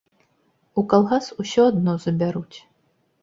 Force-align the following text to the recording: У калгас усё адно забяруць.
У 0.81 0.83
калгас 0.93 1.25
усё 1.45 1.61
адно 1.71 1.93
забяруць. 2.05 2.57